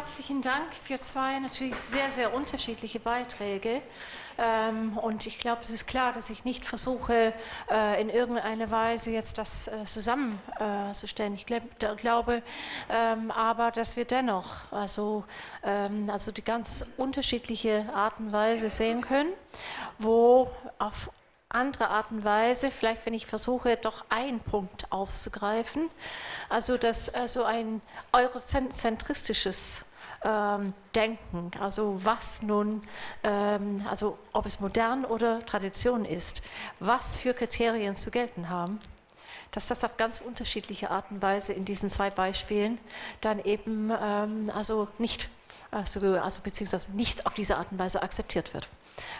herzlichen 0.00 0.40
Dank 0.40 0.72
für 0.82 0.98
zwei 0.98 1.38
natürlich 1.40 1.76
sehr, 1.76 2.10
sehr 2.10 2.32
unterschiedliche 2.32 2.98
Beiträge. 2.98 3.82
Ähm, 4.38 4.96
und 4.96 5.26
ich 5.26 5.38
glaube, 5.38 5.60
es 5.62 5.68
ist 5.68 5.86
klar, 5.86 6.14
dass 6.14 6.30
ich 6.30 6.46
nicht 6.46 6.64
versuche, 6.64 7.34
äh, 7.70 8.00
in 8.00 8.08
irgendeiner 8.08 8.70
Weise 8.70 9.10
jetzt 9.10 9.36
das 9.36 9.68
äh, 9.68 9.84
zusammenzustellen. 9.84 11.34
Ich 11.34 11.44
glaube 11.44 12.42
ähm, 12.88 13.30
aber, 13.30 13.72
dass 13.72 13.96
wir 13.96 14.06
dennoch 14.06 14.72
also, 14.72 15.24
ähm, 15.62 16.08
also 16.08 16.32
die 16.32 16.44
ganz 16.44 16.86
unterschiedliche 16.96 17.86
Art 17.94 18.20
und 18.20 18.32
Weise 18.32 18.70
sehen 18.70 19.02
können, 19.02 19.34
wo 19.98 20.50
auf 20.78 21.10
andere 21.50 21.88
Art 21.88 22.10
und 22.10 22.24
Weise, 22.24 22.70
vielleicht 22.70 23.04
wenn 23.04 23.12
ich 23.12 23.26
versuche, 23.26 23.76
doch 23.76 24.06
einen 24.08 24.40
Punkt 24.40 24.90
aufzugreifen, 24.90 25.90
also 26.48 26.78
dass 26.78 27.12
also 27.12 27.44
ein 27.44 27.82
eurozentristisches 28.12 29.84
ähm, 30.22 30.74
denken. 30.94 31.50
Also 31.60 31.98
was 32.04 32.42
nun, 32.42 32.82
ähm, 33.22 33.84
also 33.88 34.18
ob 34.32 34.46
es 34.46 34.60
modern 34.60 35.04
oder 35.04 35.44
Tradition 35.46 36.04
ist, 36.04 36.42
was 36.78 37.16
für 37.16 37.34
Kriterien 37.34 37.96
zu 37.96 38.10
gelten 38.10 38.48
haben, 38.48 38.80
dass 39.52 39.66
das 39.66 39.82
auf 39.84 39.96
ganz 39.96 40.20
unterschiedliche 40.20 40.90
Art 40.90 41.10
und 41.10 41.22
Weise 41.22 41.52
in 41.52 41.64
diesen 41.64 41.90
zwei 41.90 42.10
Beispielen 42.10 42.78
dann 43.20 43.40
eben 43.40 43.90
ähm, 44.00 44.50
also 44.54 44.88
nicht, 44.98 45.28
also, 45.70 46.00
also 46.18 46.40
beziehungsweise 46.42 46.92
nicht 46.92 47.26
auf 47.26 47.34
diese 47.34 47.56
Art 47.56 47.72
und 47.72 47.78
Weise 47.78 48.02
akzeptiert 48.02 48.54
wird. 48.54 48.68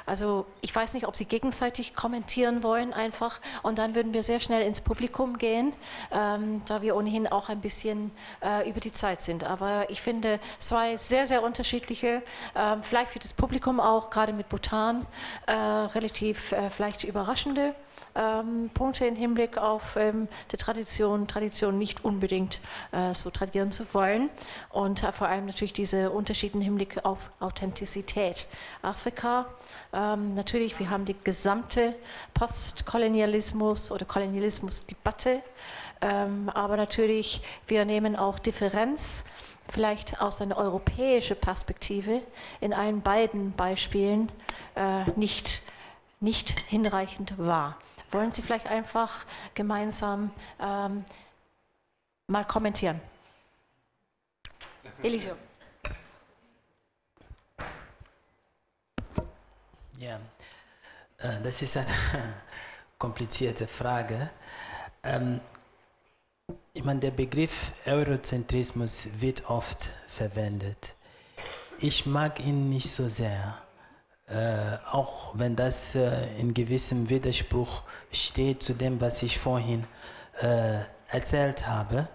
Also 0.06 0.46
ich 0.60 0.74
weiß 0.74 0.94
nicht, 0.94 1.06
ob 1.06 1.16
Sie 1.16 1.24
gegenseitig 1.24 1.94
kommentieren 1.94 2.62
wollen 2.62 2.92
einfach 2.92 3.40
und 3.62 3.78
dann 3.78 3.94
würden 3.94 4.12
wir 4.12 4.22
sehr 4.22 4.40
schnell 4.40 4.62
ins 4.62 4.80
Publikum 4.80 5.38
gehen, 5.38 5.72
ähm, 6.10 6.62
da 6.66 6.82
wir 6.82 6.96
ohnehin 6.96 7.26
auch 7.26 7.48
ein 7.48 7.60
bisschen 7.60 8.10
äh, 8.42 8.68
über 8.68 8.80
die 8.80 8.92
Zeit 8.92 9.22
sind. 9.22 9.44
Aber 9.44 9.88
ich 9.90 10.00
finde 10.00 10.40
zwei 10.58 10.96
sehr, 10.96 11.26
sehr 11.26 11.42
unterschiedliche, 11.42 12.22
äh, 12.54 12.76
vielleicht 12.82 13.12
für 13.12 13.18
das 13.18 13.32
Publikum 13.32 13.80
auch, 13.80 14.10
gerade 14.10 14.32
mit 14.32 14.48
Bhutan, 14.48 15.06
äh, 15.46 15.52
relativ 15.52 16.52
äh, 16.52 16.70
vielleicht 16.70 17.04
überraschende 17.04 17.74
ähm, 18.14 18.70
Punkte 18.74 19.06
im 19.06 19.16
Hinblick 19.16 19.58
auf 19.58 19.96
ähm, 19.96 20.28
die 20.52 20.56
Tradition, 20.56 21.26
Tradition 21.28 21.78
nicht 21.78 22.04
unbedingt 22.04 22.60
äh, 22.92 23.14
so 23.14 23.30
tradieren 23.30 23.70
zu 23.70 23.92
wollen 23.94 24.30
und 24.70 25.02
äh, 25.02 25.12
vor 25.12 25.28
allem 25.28 25.46
natürlich 25.46 25.72
diese 25.72 26.10
Unterschiede 26.10 26.56
im 26.56 26.60
Hinblick 26.60 27.04
auf 27.04 27.30
Authentizität. 27.40 28.46
Afrika, 28.82 29.46
ähm, 29.92 30.34
natürlich, 30.34 30.78
wir 30.78 30.90
haben 30.90 31.04
die 31.04 31.16
gesamte 31.24 31.94
Postkolonialismus 32.34 33.90
oder 33.90 34.04
Kolonialismusdebatte, 34.04 35.42
ähm, 36.00 36.48
aber 36.50 36.76
natürlich, 36.76 37.42
wir 37.66 37.84
nehmen 37.84 38.16
auch 38.16 38.38
Differenz 38.38 39.24
vielleicht 39.68 40.20
aus 40.20 40.40
einer 40.40 40.56
europäischen 40.56 41.36
Perspektive 41.36 42.22
in 42.60 42.72
allen 42.72 43.00
beiden 43.02 43.52
Beispielen 43.52 44.30
äh, 44.74 45.04
nicht, 45.16 45.62
nicht 46.20 46.58
hinreichend 46.68 47.38
wahr. 47.38 47.76
Wollen 48.10 48.30
Sie 48.30 48.42
vielleicht 48.42 48.66
einfach 48.66 49.24
gemeinsam 49.54 50.30
ähm, 50.60 51.04
mal 52.26 52.44
kommentieren? 52.44 53.00
Elisio. 55.02 55.34
Ja, 60.00 60.18
äh, 61.18 61.42
das 61.42 61.60
ist 61.60 61.76
eine 61.76 61.86
komplizierte 62.98 63.66
Frage. 63.66 64.30
Ähm, 65.04 65.42
ich 66.72 66.82
meine, 66.84 67.00
der 67.00 67.10
Begriff 67.10 67.72
Eurozentrismus 67.84 69.08
wird 69.18 69.50
oft 69.50 69.90
verwendet. 70.08 70.94
Ich 71.80 72.06
mag 72.06 72.40
ihn 72.40 72.70
nicht 72.70 72.90
so 72.90 73.10
sehr 73.10 73.58
äh, 74.28 74.78
auch 74.90 75.36
wenn 75.36 75.54
das 75.54 75.94
äh, 75.94 76.34
in 76.38 76.54
gewissem 76.54 77.10
Widerspruch 77.10 77.82
steht 78.10 78.62
zu 78.62 78.72
dem, 78.72 79.02
was 79.02 79.22
ich 79.22 79.38
vorhin 79.38 79.84
äh, 80.40 80.78
erzählt 81.08 81.66
habe. 81.66 82.08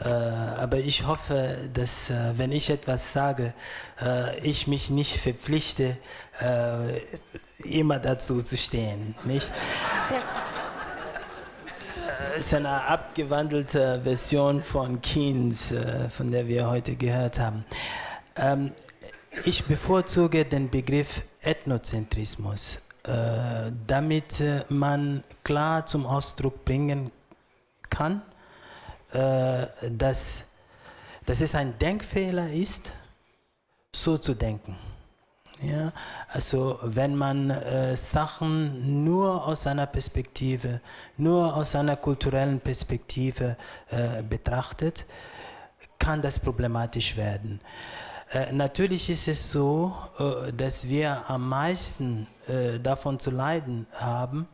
Äh, 0.00 0.08
aber 0.08 0.78
ich 0.78 1.06
hoffe, 1.06 1.68
dass 1.72 2.10
äh, 2.10 2.32
wenn 2.36 2.52
ich 2.52 2.70
etwas 2.70 3.12
sage, 3.12 3.54
äh, 4.00 4.38
ich 4.40 4.66
mich 4.66 4.90
nicht 4.90 5.16
verpflichte, 5.18 5.98
immer 7.62 7.98
dazu 7.98 8.42
zu 8.42 8.56
stehen. 8.56 9.14
Nicht? 9.22 9.52
Sehr 10.08 10.18
gut. 10.18 10.28
Es 12.36 12.46
ist 12.46 12.54
eine 12.54 12.84
abgewandelte 12.84 14.00
Version 14.02 14.62
von 14.62 15.00
Keynes, 15.02 15.74
von 16.10 16.30
der 16.32 16.48
wir 16.48 16.68
heute 16.68 16.96
gehört 16.96 17.38
haben. 17.38 17.64
Ähm, 18.34 18.72
ich 19.44 19.64
bevorzuge 19.66 20.46
den 20.46 20.70
Begriff 20.70 21.22
Ethnozentrismus, 21.42 22.80
damit 23.86 24.42
man 24.70 25.22
klar 25.44 25.86
zum 25.86 26.06
Ausdruck 26.06 26.64
bringen 26.64 27.12
kann, 27.90 28.22
äh, 29.12 29.66
dass, 29.90 30.42
dass 31.26 31.40
es 31.40 31.54
ein 31.54 31.78
Denkfehler 31.78 32.50
ist, 32.50 32.92
so 33.94 34.18
zu 34.18 34.34
denken. 34.34 34.76
Ja, 35.60 35.92
also 36.28 36.78
wenn 36.82 37.14
man 37.14 37.50
äh, 37.50 37.96
Sachen 37.96 39.04
nur 39.04 39.46
aus 39.46 39.66
einer 39.66 39.86
Perspektive, 39.86 40.80
nur 41.16 41.54
aus 41.54 41.76
einer 41.76 41.94
kulturellen 41.96 42.58
Perspektive 42.58 43.56
äh, 43.90 44.24
betrachtet, 44.24 45.06
kann 46.00 46.20
das 46.20 46.40
problematisch 46.40 47.16
werden. 47.16 47.60
Äh, 48.32 48.52
natürlich 48.52 49.10
ist 49.10 49.28
es 49.28 49.52
so, 49.52 49.94
äh, 50.18 50.52
dass 50.52 50.88
wir 50.88 51.22
am 51.28 51.48
meisten 51.48 52.26
äh, 52.48 52.80
davon 52.80 53.18
zu 53.18 53.30
leiden 53.30 53.86
haben, 53.94 54.48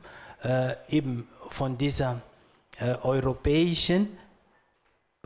eben 0.86 1.26
von 1.50 1.76
dieser 1.76 2.20
europäischen, 3.02 4.16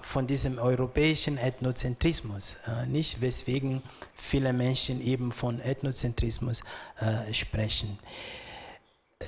von 0.02 0.26
diesem 0.26 0.58
europäischen 0.58 1.38
Ethnozentrismus, 1.38 2.56
nicht 2.88 3.20
weswegen 3.20 3.82
viele 4.14 4.52
Menschen 4.52 5.00
eben 5.00 5.32
von 5.32 5.60
Ethnozentrismus 5.60 6.62
sprechen. 7.32 7.98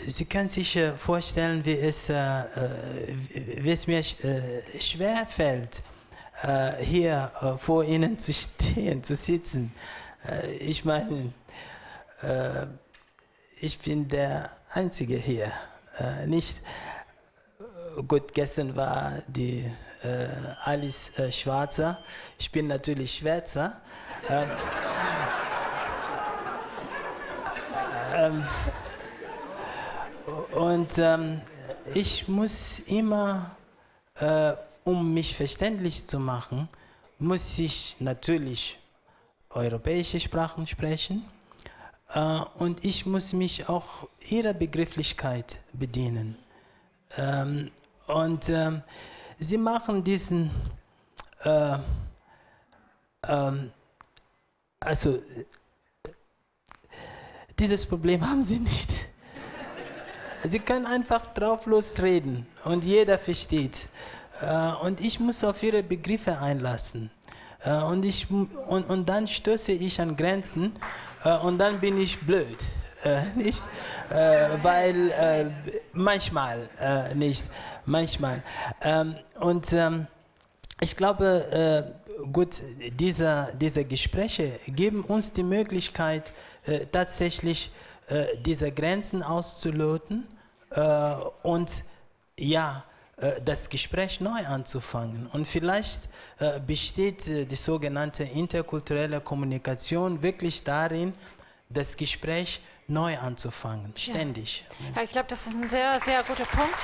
Sie 0.06 0.24
können 0.24 0.48
sich 0.48 0.78
vorstellen, 0.98 1.64
wie 1.64 1.78
es, 1.78 2.08
wie 2.08 3.70
es 3.70 3.86
mir 3.86 4.02
schwer 4.80 5.26
fällt, 5.28 5.82
äh, 6.42 6.82
hier 6.82 7.30
äh, 7.40 7.58
vor 7.58 7.84
Ihnen 7.84 8.18
zu 8.18 8.32
stehen, 8.32 9.02
zu 9.02 9.14
sitzen. 9.14 9.72
Äh, 10.26 10.52
ich 10.56 10.84
meine, 10.84 11.32
äh, 12.22 12.66
ich 13.60 13.78
bin 13.78 14.08
der 14.08 14.50
Einzige 14.70 15.16
hier. 15.16 15.52
Äh, 15.98 16.26
nicht, 16.26 16.58
äh, 17.60 18.02
gut, 18.02 18.34
gestern 18.34 18.74
war 18.74 19.22
die 19.28 19.70
Alice 20.64 21.12
Schwarzer. 21.30 21.98
Ich 22.38 22.50
bin 22.52 22.66
natürlich 22.66 23.14
Schwärzer. 23.18 23.80
Ähm, 24.28 24.50
ähm, 28.14 28.44
und 30.52 30.98
ähm, 30.98 31.40
ich 31.94 32.28
muss 32.28 32.78
immer 32.80 33.56
um 34.84 35.14
mich 35.14 35.34
verständlich 35.34 36.06
zu 36.06 36.18
machen, 36.18 36.68
muss 37.18 37.58
ich 37.58 37.96
natürlich 38.00 38.78
europäische 39.50 40.20
Sprachen 40.20 40.66
sprechen 40.66 41.24
äh, 42.10 42.40
und 42.56 42.84
ich 42.84 43.06
muss 43.06 43.32
mich 43.32 43.68
auch 43.68 44.08
ihrer 44.28 44.52
Begrifflichkeit 44.52 45.58
bedienen. 45.72 46.36
Ähm, 47.16 47.70
und 48.06 48.48
ähm, 48.50 48.82
sie 49.38 49.58
machen 49.58 50.02
diesen, 50.02 50.50
äh, 51.40 51.78
ähm, 53.28 53.70
also 54.80 55.22
dieses 57.58 57.86
Problem 57.86 58.28
haben 58.28 58.42
sie 58.42 58.58
nicht. 58.58 58.90
Sie 60.42 60.58
können 60.58 60.84
einfach 60.84 61.32
drauf 61.32 61.64
losreden 61.66 62.46
und 62.64 62.84
jeder 62.84 63.18
versteht. 63.18 63.88
Äh, 64.40 64.72
und 64.84 65.00
ich 65.00 65.20
muss 65.20 65.44
auf 65.44 65.62
ihre 65.62 65.82
Begriffe 65.82 66.38
einlassen. 66.38 67.10
Äh, 67.62 67.76
und, 67.84 68.04
ich, 68.04 68.30
und, 68.30 68.84
und 68.90 69.08
dann 69.08 69.26
stöße 69.26 69.72
ich 69.72 70.00
an 70.00 70.16
Grenzen 70.16 70.72
äh, 71.24 71.36
und 71.38 71.58
dann 71.58 71.80
bin 71.80 71.98
ich 71.98 72.20
blöd. 72.20 72.58
nicht? 73.34 73.62
weil 74.62 75.52
manchmal 75.92 76.68
nicht, 77.14 77.44
manchmal. 77.86 78.42
Ähm, 78.82 79.16
und 79.40 79.72
ähm, 79.72 80.06
ich 80.80 80.96
glaube, 80.96 81.94
gut, 82.32 82.60
diese, 82.98 83.48
diese 83.58 83.84
Gespräche 83.84 84.58
geben 84.66 85.04
uns 85.04 85.32
die 85.32 85.44
Möglichkeit, 85.44 86.32
tatsächlich 86.90 87.70
diese 88.44 88.72
Grenzen 88.72 89.22
auszuloten 89.22 90.26
und 91.42 91.84
ja, 92.36 92.84
äh, 93.16 93.40
das 93.44 93.68
Gespräch 93.68 94.20
neu 94.20 94.44
anzufangen. 94.46 95.26
Und 95.28 95.46
vielleicht 95.46 96.08
äh, 96.38 96.60
besteht 96.60 97.28
äh, 97.28 97.44
die 97.44 97.56
sogenannte 97.56 98.24
interkulturelle 98.24 99.20
Kommunikation 99.20 100.20
wirklich 100.22 100.64
darin, 100.64 101.14
das 101.68 101.96
Gespräch 101.96 102.60
neu 102.86 103.16
anzufangen, 103.18 103.92
ständig. 103.96 104.66
Ja, 104.94 105.02
ich 105.02 105.10
glaube, 105.10 105.28
das 105.28 105.46
ist 105.46 105.54
ein 105.54 105.68
sehr, 105.68 105.98
sehr 106.00 106.22
guter 106.22 106.44
Punkt. 106.44 106.76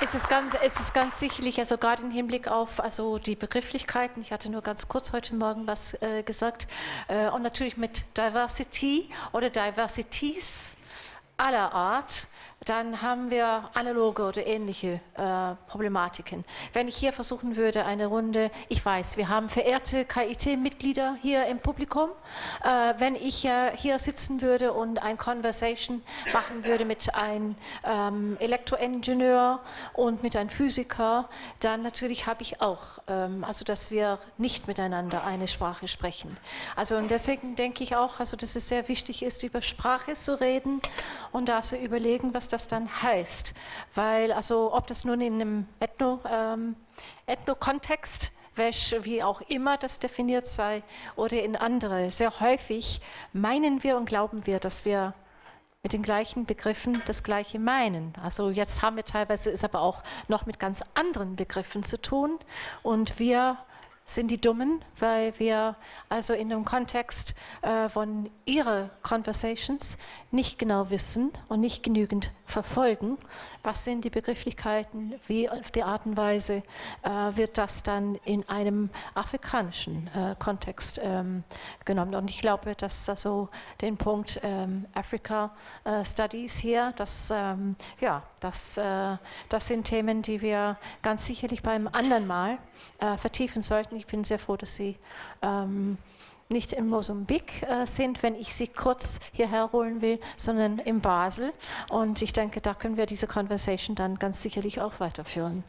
Es 0.00 0.14
ist, 0.14 0.28
ganz, 0.30 0.54
es 0.54 0.80
ist 0.80 0.94
ganz 0.94 1.18
sicherlich, 1.18 1.58
also 1.58 1.76
gerade 1.76 2.02
im 2.02 2.10
Hinblick 2.10 2.48
auf 2.48 2.80
also 2.80 3.18
die 3.18 3.36
Begrifflichkeiten, 3.36 4.22
ich 4.22 4.32
hatte 4.32 4.48
nur 4.48 4.62
ganz 4.62 4.88
kurz 4.88 5.12
heute 5.12 5.34
Morgen 5.34 5.66
was 5.66 6.00
äh, 6.00 6.22
gesagt, 6.22 6.66
äh, 7.08 7.28
und 7.28 7.42
natürlich 7.42 7.76
mit 7.76 8.06
Diversity 8.16 9.10
oder 9.32 9.50
Diversities 9.50 10.76
aller 11.36 11.72
Art, 11.74 12.26
dann 12.64 13.02
haben 13.02 13.30
wir 13.30 13.70
analoge 13.74 14.24
oder 14.24 14.46
ähnliche 14.46 15.00
äh, 15.14 15.54
Problematiken. 15.68 16.44
Wenn 16.72 16.88
ich 16.88 16.96
hier 16.96 17.12
versuchen 17.12 17.56
würde, 17.56 17.84
eine 17.84 18.06
Runde, 18.06 18.50
ich 18.68 18.84
weiß, 18.84 19.16
wir 19.16 19.28
haben 19.28 19.48
verehrte 19.48 20.04
KIT-Mitglieder 20.04 21.16
hier 21.22 21.46
im 21.46 21.60
Publikum, 21.60 22.10
äh, 22.64 22.94
wenn 22.98 23.14
ich 23.14 23.44
äh, 23.44 23.76
hier 23.76 23.98
sitzen 23.98 24.42
würde 24.42 24.72
und 24.72 25.02
ein 25.02 25.16
Conversation 25.16 26.02
machen 26.32 26.64
würde 26.64 26.84
mit 26.84 27.14
einem 27.14 27.54
ähm, 27.84 28.36
Elektroingenieur 28.40 29.60
und 29.94 30.22
mit 30.22 30.34
einem 30.34 30.50
Physiker, 30.50 31.28
dann 31.60 31.82
natürlich 31.82 32.26
habe 32.26 32.42
ich 32.42 32.60
auch, 32.60 32.98
ähm, 33.06 33.44
also 33.44 33.64
dass 33.64 33.90
wir 33.90 34.18
nicht 34.36 34.66
miteinander 34.66 35.24
eine 35.24 35.46
Sprache 35.48 35.86
sprechen. 35.86 36.36
Also 36.74 36.96
und 36.96 37.10
deswegen 37.10 37.54
denke 37.54 37.84
ich 37.84 37.94
auch, 37.94 38.18
also 38.18 38.36
dass 38.36 38.56
es 38.56 38.68
sehr 38.68 38.88
wichtig 38.88 39.22
ist, 39.22 39.42
über 39.44 39.62
Sprache 39.62 40.14
zu 40.14 40.40
reden 40.40 40.82
und 41.30 41.48
da 41.48 41.62
zu 41.62 41.76
überlegen, 41.76 42.34
was 42.34 42.47
das 42.48 42.68
dann 42.68 43.02
heißt. 43.02 43.54
Weil, 43.94 44.32
also 44.32 44.74
ob 44.74 44.86
das 44.86 45.04
nun 45.04 45.20
in 45.20 45.34
einem 45.34 45.66
Ethno, 45.80 46.20
ähm, 46.28 46.76
Ethno-Kontext 47.26 48.32
wie 48.58 49.22
auch 49.22 49.40
immer 49.42 49.78
das 49.78 50.00
definiert 50.00 50.48
sei, 50.48 50.82
oder 51.14 51.40
in 51.40 51.54
andere. 51.54 52.10
Sehr 52.10 52.40
häufig 52.40 53.00
meinen 53.32 53.84
wir 53.84 53.96
und 53.96 54.06
glauben 54.06 54.46
wir, 54.46 54.58
dass 54.58 54.84
wir 54.84 55.14
mit 55.82 55.92
den 55.92 56.02
gleichen 56.02 56.44
Begriffen 56.44 57.00
das 57.06 57.22
Gleiche 57.22 57.60
meinen. 57.60 58.12
Also 58.22 58.50
jetzt 58.50 58.82
haben 58.82 58.96
wir 58.96 59.04
teilweise 59.04 59.50
es 59.50 59.62
aber 59.62 59.80
auch 59.80 60.02
noch 60.26 60.44
mit 60.44 60.58
ganz 60.58 60.82
anderen 60.94 61.36
Begriffen 61.36 61.84
zu 61.84 62.02
tun 62.02 62.38
und 62.82 63.20
wir 63.20 63.58
sind 64.08 64.30
die 64.30 64.40
Dummen, 64.40 64.82
weil 64.98 65.38
wir 65.38 65.76
also 66.08 66.32
in 66.32 66.48
dem 66.48 66.64
Kontext 66.64 67.34
äh, 67.62 67.88
von 67.88 68.30
ihre 68.46 68.90
Conversations 69.02 69.98
nicht 70.30 70.58
genau 70.58 70.90
wissen 70.90 71.30
und 71.48 71.60
nicht 71.60 71.82
genügend 71.82 72.32
verfolgen, 72.46 73.18
was 73.62 73.84
sind 73.84 74.04
die 74.04 74.10
Begrifflichkeiten, 74.10 75.14
wie 75.26 75.48
auf 75.50 75.70
die 75.70 75.82
Art 75.82 76.06
und 76.06 76.16
Weise 76.16 76.62
äh, 77.02 77.10
wird 77.36 77.58
das 77.58 77.82
dann 77.82 78.14
in 78.24 78.48
einem 78.48 78.88
afrikanischen 79.14 80.08
äh, 80.14 80.34
Kontext 80.38 80.98
ähm, 81.02 81.44
genommen. 81.84 82.14
Und 82.14 82.30
ich 82.30 82.40
glaube, 82.40 82.74
dass 82.74 83.08
also 83.10 83.50
den 83.82 83.98
Punkt 83.98 84.40
ähm, 84.42 84.86
Africa 84.94 85.54
äh, 85.84 86.04
Studies 86.04 86.56
hier, 86.56 86.94
das, 86.96 87.30
ähm, 87.34 87.76
ja, 88.00 88.22
das, 88.40 88.78
äh, 88.78 89.16
das 89.50 89.66
sind 89.66 89.84
Themen, 89.84 90.22
die 90.22 90.40
wir 90.40 90.78
ganz 91.02 91.26
sicherlich 91.26 91.62
beim 91.62 91.88
anderen 91.88 92.26
Mal 92.26 92.58
äh, 93.00 93.16
vertiefen 93.18 93.60
sollten. 93.60 93.97
Ich 93.98 94.06
bin 94.06 94.24
sehr 94.24 94.38
froh, 94.38 94.56
dass 94.56 94.74
Sie 94.76 94.96
ähm, 95.42 95.98
nicht 96.48 96.72
in 96.72 96.88
Mosambik 96.88 97.62
äh, 97.62 97.86
sind, 97.86 98.22
wenn 98.22 98.34
ich 98.34 98.54
sie 98.54 98.68
kurz 98.68 99.20
hierher 99.32 99.70
holen 99.72 100.00
will, 100.00 100.18
sondern 100.36 100.78
in 100.78 101.00
Basel. 101.00 101.52
Und 101.90 102.22
ich 102.22 102.32
denke, 102.32 102.60
da 102.60 102.74
können 102.74 102.96
wir 102.96 103.06
diese 103.06 103.26
Conversation 103.26 103.94
dann 103.96 104.18
ganz 104.18 104.42
sicherlich 104.42 104.80
auch 104.80 104.98
weiterführen. 104.98 105.62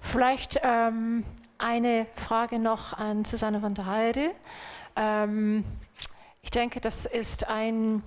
Vielleicht 0.00 0.58
ähm, 0.62 1.24
eine 1.58 2.06
Frage 2.14 2.58
noch 2.58 2.94
an 2.94 3.24
Susanne 3.24 3.60
von 3.60 3.74
der 3.74 3.86
Heide. 3.86 4.30
Ähm, 4.96 5.64
ich 6.42 6.50
denke, 6.50 6.80
das 6.80 7.04
ist 7.04 7.48
ein 7.48 8.02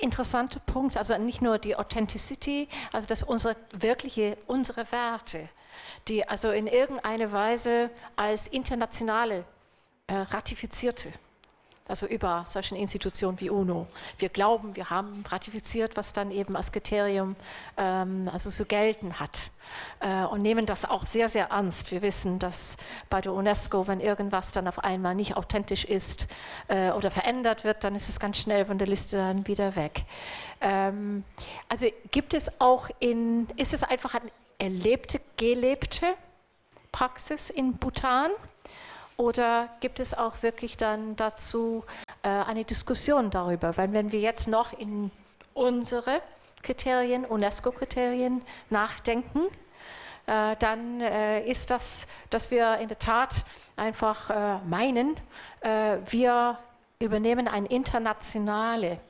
interessanter 0.00 0.60
Punkt, 0.60 0.96
also 0.96 1.16
nicht 1.18 1.42
nur 1.42 1.58
die 1.58 1.76
Authenticity, 1.76 2.68
also 2.92 3.08
dass 3.08 3.22
unsere 3.22 3.56
wirkliche, 3.72 4.38
unsere 4.46 4.90
Werte, 4.92 5.48
die 6.08 6.28
also 6.28 6.50
in 6.50 6.66
irgendeiner 6.66 7.32
Weise 7.32 7.90
als 8.16 8.46
internationale 8.48 9.44
äh, 10.06 10.14
ratifizierte. 10.14 11.12
Also 11.88 12.06
über 12.06 12.44
solche 12.46 12.76
Institutionen 12.76 13.40
wie 13.40 13.48
UNO. 13.48 13.86
Wir 14.18 14.28
glauben, 14.28 14.76
wir 14.76 14.90
haben 14.90 15.24
ratifiziert, 15.26 15.96
was 15.96 16.12
dann 16.12 16.30
eben 16.30 16.54
als 16.54 16.70
Kriterium 16.70 17.34
ähm, 17.78 18.28
also 18.30 18.50
zu 18.50 18.66
gelten 18.66 19.18
hat. 19.18 19.50
Äh, 20.00 20.24
und 20.24 20.42
nehmen 20.42 20.66
das 20.66 20.84
auch 20.84 21.06
sehr, 21.06 21.30
sehr 21.30 21.46
ernst. 21.46 21.90
Wir 21.90 22.02
wissen, 22.02 22.38
dass 22.38 22.76
bei 23.08 23.22
der 23.22 23.32
UNESCO, 23.32 23.86
wenn 23.86 24.00
irgendwas 24.00 24.52
dann 24.52 24.68
auf 24.68 24.80
einmal 24.80 25.14
nicht 25.14 25.38
authentisch 25.38 25.86
ist 25.86 26.28
äh, 26.68 26.90
oder 26.90 27.10
verändert 27.10 27.64
wird, 27.64 27.82
dann 27.84 27.94
ist 27.94 28.10
es 28.10 28.20
ganz 28.20 28.36
schnell 28.36 28.66
von 28.66 28.76
der 28.76 28.86
Liste 28.86 29.16
dann 29.16 29.46
wieder 29.46 29.74
weg. 29.74 30.02
Ähm, 30.60 31.24
also 31.70 31.86
gibt 32.10 32.34
es 32.34 32.60
auch 32.60 32.90
in, 32.98 33.48
ist 33.56 33.72
es 33.72 33.82
einfach 33.82 34.14
eine 34.14 34.30
erlebte, 34.58 35.20
gelebte 35.36 36.14
Praxis 36.92 37.50
in 37.50 37.76
Bhutan? 37.76 38.30
Oder 39.16 39.68
gibt 39.80 39.98
es 39.98 40.16
auch 40.16 40.42
wirklich 40.42 40.76
dann 40.76 41.16
dazu 41.16 41.84
äh, 42.22 42.28
eine 42.28 42.64
Diskussion 42.64 43.30
darüber? 43.30 43.76
Weil 43.76 43.92
wenn 43.92 44.12
wir 44.12 44.20
jetzt 44.20 44.46
noch 44.46 44.72
in 44.72 45.10
unsere 45.54 46.22
Kriterien, 46.62 47.24
UNESCO-Kriterien 47.24 48.42
nachdenken, 48.70 49.40
äh, 50.26 50.54
dann 50.56 51.00
äh, 51.00 51.44
ist 51.48 51.70
das, 51.70 52.06
dass 52.30 52.50
wir 52.50 52.76
in 52.76 52.88
der 52.88 52.98
Tat 52.98 53.44
einfach 53.76 54.30
äh, 54.30 54.64
meinen, 54.66 55.16
äh, 55.62 55.96
wir 56.06 56.58
übernehmen 57.00 57.48
eine 57.48 57.68
internationale 57.68 59.00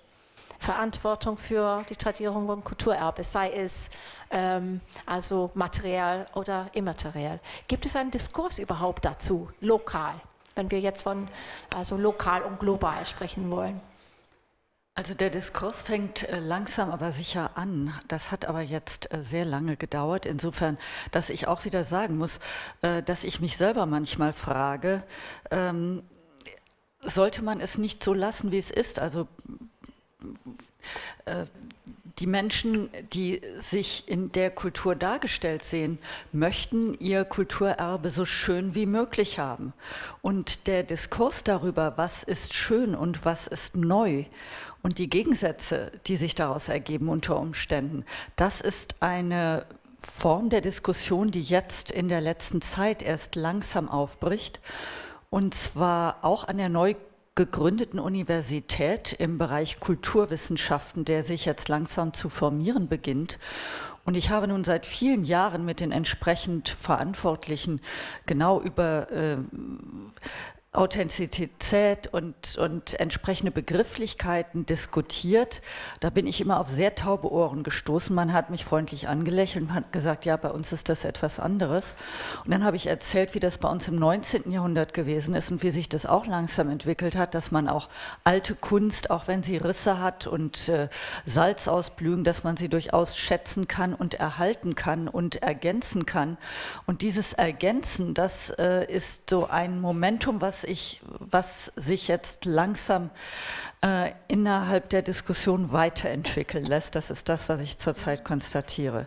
Verantwortung 0.58 1.38
für 1.38 1.84
die 1.88 1.96
Tradierung 1.96 2.46
von 2.46 2.64
Kulturerbe, 2.64 3.24
sei 3.24 3.52
es 3.52 3.90
ähm, 4.30 4.80
also 5.06 5.50
materiell 5.54 6.26
oder 6.34 6.68
immateriell. 6.72 7.40
Gibt 7.68 7.86
es 7.86 7.96
einen 7.96 8.10
Diskurs 8.10 8.58
überhaupt 8.58 9.04
dazu, 9.04 9.48
lokal, 9.60 10.14
wenn 10.54 10.70
wir 10.70 10.80
jetzt 10.80 11.02
von 11.02 11.28
also 11.74 11.96
lokal 11.96 12.42
und 12.42 12.58
global 12.60 13.06
sprechen 13.06 13.50
wollen? 13.50 13.80
Also 14.98 15.14
der 15.14 15.30
Diskurs 15.30 15.80
fängt 15.80 16.28
äh, 16.28 16.40
langsam 16.40 16.90
aber 16.90 17.12
sicher 17.12 17.52
an. 17.54 17.94
Das 18.08 18.32
hat 18.32 18.46
aber 18.46 18.62
jetzt 18.62 19.14
äh, 19.14 19.22
sehr 19.22 19.44
lange 19.44 19.76
gedauert. 19.76 20.26
Insofern, 20.26 20.76
dass 21.12 21.30
ich 21.30 21.46
auch 21.46 21.64
wieder 21.64 21.84
sagen 21.84 22.18
muss, 22.18 22.40
äh, 22.82 23.00
dass 23.04 23.22
ich 23.22 23.38
mich 23.38 23.56
selber 23.56 23.86
manchmal 23.86 24.32
frage, 24.32 25.04
ähm, 25.52 26.02
sollte 27.00 27.44
man 27.44 27.60
es 27.60 27.78
nicht 27.78 28.02
so 28.02 28.12
lassen, 28.12 28.50
wie 28.50 28.58
es 28.58 28.72
ist? 28.72 28.98
Also 28.98 29.28
die 32.18 32.26
Menschen, 32.26 32.90
die 33.12 33.40
sich 33.58 34.08
in 34.08 34.32
der 34.32 34.50
Kultur 34.50 34.96
dargestellt 34.96 35.62
sehen, 35.62 35.98
möchten 36.32 36.94
ihr 36.94 37.24
Kulturerbe 37.24 38.10
so 38.10 38.24
schön 38.24 38.74
wie 38.74 38.86
möglich 38.86 39.38
haben. 39.38 39.72
Und 40.22 40.66
der 40.66 40.82
Diskurs 40.82 41.44
darüber, 41.44 41.96
was 41.96 42.22
ist 42.22 42.54
schön 42.54 42.94
und 42.94 43.24
was 43.24 43.46
ist 43.46 43.76
neu 43.76 44.24
und 44.82 44.98
die 44.98 45.10
Gegensätze, 45.10 45.92
die 46.06 46.16
sich 46.16 46.34
daraus 46.34 46.68
ergeben 46.68 47.08
unter 47.08 47.38
Umständen, 47.38 48.04
das 48.36 48.60
ist 48.60 48.96
eine 49.00 49.66
Form 50.00 50.48
der 50.48 50.60
Diskussion, 50.60 51.30
die 51.30 51.42
jetzt 51.42 51.90
in 51.90 52.08
der 52.08 52.20
letzten 52.20 52.62
Zeit 52.62 53.02
erst 53.02 53.34
langsam 53.34 53.88
aufbricht. 53.88 54.60
Und 55.30 55.54
zwar 55.54 56.24
auch 56.24 56.48
an 56.48 56.56
der 56.56 56.68
neu 56.68 56.94
gegründeten 57.38 58.00
Universität 58.00 59.12
im 59.12 59.38
Bereich 59.38 59.78
Kulturwissenschaften, 59.78 61.04
der 61.04 61.22
sich 61.22 61.44
jetzt 61.44 61.68
langsam 61.68 62.12
zu 62.12 62.28
formieren 62.28 62.88
beginnt. 62.88 63.38
Und 64.04 64.16
ich 64.16 64.30
habe 64.30 64.48
nun 64.48 64.64
seit 64.64 64.86
vielen 64.86 65.22
Jahren 65.22 65.64
mit 65.64 65.78
den 65.78 65.92
entsprechend 65.92 66.68
Verantwortlichen 66.68 67.80
genau 68.26 68.60
über 68.60 69.12
äh, 69.12 69.36
Authentizität 70.72 72.08
und, 72.08 72.58
und 72.58 73.00
entsprechende 73.00 73.50
Begrifflichkeiten 73.50 74.66
diskutiert. 74.66 75.62
Da 76.00 76.10
bin 76.10 76.26
ich 76.26 76.42
immer 76.42 76.60
auf 76.60 76.68
sehr 76.68 76.94
taube 76.94 77.32
Ohren 77.32 77.62
gestoßen. 77.62 78.14
Man 78.14 78.34
hat 78.34 78.50
mich 78.50 78.66
freundlich 78.66 79.08
angelächelt 79.08 79.64
und 79.64 79.74
hat 79.74 79.92
gesagt, 79.92 80.26
ja, 80.26 80.36
bei 80.36 80.50
uns 80.50 80.70
ist 80.74 80.90
das 80.90 81.04
etwas 81.04 81.38
anderes. 81.38 81.94
Und 82.44 82.50
dann 82.50 82.64
habe 82.64 82.76
ich 82.76 82.86
erzählt, 82.86 83.34
wie 83.34 83.40
das 83.40 83.56
bei 83.56 83.68
uns 83.68 83.88
im 83.88 83.96
19. 83.96 84.50
Jahrhundert 84.50 84.92
gewesen 84.92 85.34
ist 85.34 85.50
und 85.50 85.62
wie 85.62 85.70
sich 85.70 85.88
das 85.88 86.04
auch 86.04 86.26
langsam 86.26 86.68
entwickelt 86.68 87.16
hat, 87.16 87.34
dass 87.34 87.50
man 87.50 87.66
auch 87.66 87.88
alte 88.24 88.54
Kunst, 88.54 89.10
auch 89.10 89.26
wenn 89.26 89.42
sie 89.42 89.56
Risse 89.56 89.98
hat 89.98 90.26
und 90.26 90.68
äh, 90.68 90.90
Salz 91.24 91.66
ausblühen, 91.66 92.24
dass 92.24 92.44
man 92.44 92.58
sie 92.58 92.68
durchaus 92.68 93.16
schätzen 93.16 93.68
kann 93.68 93.94
und 93.94 94.14
erhalten 94.14 94.74
kann 94.74 95.08
und 95.08 95.36
ergänzen 95.36 96.04
kann. 96.04 96.36
Und 96.84 97.00
dieses 97.00 97.32
Ergänzen, 97.32 98.12
das 98.12 98.50
äh, 98.50 98.84
ist 98.84 99.30
so 99.30 99.46
ein 99.46 99.80
Momentum, 99.80 100.42
was 100.42 100.57
was, 100.58 100.64
ich, 100.64 101.00
was 101.18 101.66
sich 101.76 102.08
jetzt 102.08 102.44
langsam 102.44 103.10
äh, 103.84 104.12
innerhalb 104.26 104.88
der 104.88 105.02
Diskussion 105.02 105.70
weiterentwickeln 105.72 106.64
lässt. 106.64 106.96
Das 106.96 107.10
ist 107.10 107.28
das, 107.28 107.48
was 107.48 107.60
ich 107.60 107.78
zurzeit 107.78 108.24
konstatiere. 108.24 109.06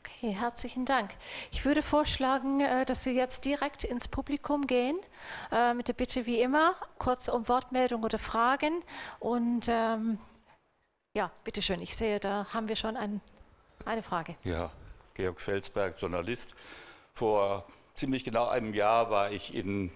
Okay, 0.00 0.32
herzlichen 0.32 0.84
Dank. 0.84 1.12
Ich 1.50 1.64
würde 1.64 1.80
vorschlagen, 1.80 2.60
äh, 2.60 2.84
dass 2.84 3.06
wir 3.06 3.14
jetzt 3.14 3.46
direkt 3.46 3.84
ins 3.84 4.06
Publikum 4.06 4.66
gehen, 4.66 4.98
äh, 5.50 5.72
mit 5.72 5.88
der 5.88 5.94
Bitte 5.94 6.26
wie 6.26 6.40
immer, 6.40 6.74
kurz 6.98 7.28
um 7.28 7.48
Wortmeldung 7.48 8.02
oder 8.02 8.18
Fragen. 8.18 8.82
Und 9.20 9.66
ähm, 9.68 10.18
ja, 11.14 11.30
bitteschön, 11.44 11.80
ich 11.80 11.96
sehe, 11.96 12.20
da 12.20 12.46
haben 12.52 12.68
wir 12.68 12.76
schon 12.76 12.98
ein, 12.98 13.22
eine 13.86 14.02
Frage. 14.02 14.36
Ja, 14.44 14.70
Georg 15.14 15.40
Felsberg, 15.40 15.94
Journalist. 15.98 16.54
Vor 17.14 17.64
ziemlich 17.94 18.24
genau 18.24 18.48
einem 18.48 18.74
Jahr 18.74 19.10
war 19.10 19.30
ich 19.30 19.54
in 19.54 19.90